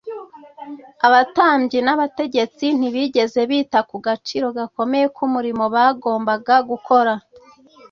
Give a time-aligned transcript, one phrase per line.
[1.07, 7.13] abatambyi n’abategetsi ntibigeze bita ku gaciro gakomeye k’umurimo bagombaga gukora